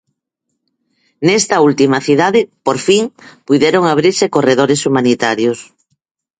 [1.25, 3.03] Nesta última cidade, por fin,
[3.47, 5.59] puideron abrirse corredores humanitarios.